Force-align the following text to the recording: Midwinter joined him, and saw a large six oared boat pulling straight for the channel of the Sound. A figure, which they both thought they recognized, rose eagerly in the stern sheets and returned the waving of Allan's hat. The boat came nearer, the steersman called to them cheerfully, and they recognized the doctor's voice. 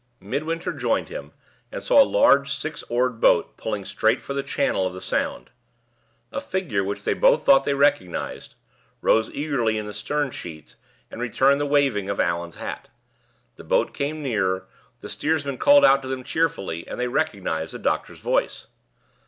Midwinter 0.19 0.73
joined 0.73 1.09
him, 1.09 1.31
and 1.71 1.83
saw 1.83 2.01
a 2.01 2.03
large 2.03 2.51
six 2.51 2.83
oared 2.89 3.19
boat 3.21 3.55
pulling 3.55 3.85
straight 3.85 4.19
for 4.19 4.33
the 4.33 4.41
channel 4.41 4.87
of 4.87 4.93
the 4.95 4.99
Sound. 4.99 5.51
A 6.31 6.41
figure, 6.41 6.83
which 6.83 7.03
they 7.03 7.13
both 7.13 7.45
thought 7.45 7.65
they 7.65 7.75
recognized, 7.75 8.55
rose 9.01 9.29
eagerly 9.29 9.77
in 9.77 9.85
the 9.85 9.93
stern 9.93 10.31
sheets 10.31 10.75
and 11.11 11.21
returned 11.21 11.61
the 11.61 11.67
waving 11.67 12.09
of 12.09 12.19
Allan's 12.19 12.55
hat. 12.55 12.89
The 13.57 13.63
boat 13.63 13.93
came 13.93 14.23
nearer, 14.23 14.65
the 15.01 15.07
steersman 15.09 15.59
called 15.59 15.83
to 16.01 16.07
them 16.07 16.23
cheerfully, 16.23 16.87
and 16.87 16.99
they 16.99 17.07
recognized 17.07 17.71
the 17.75 17.77
doctor's 17.77 18.21
voice. 18.21 18.65